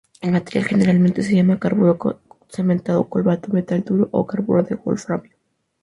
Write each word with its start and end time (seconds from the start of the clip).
El 0.19 0.31
material 0.31 0.65
generalmente 0.67 1.21
se 1.21 1.35
llama 1.35 1.59
carburo 1.59 2.19
cementado, 2.49 3.07
cobalto 3.07 3.49
metal 3.53 3.83
duro 3.83 4.09
o 4.11 4.25
carburo 4.25 4.63
de 4.63 4.73
wolframio. 4.73 5.29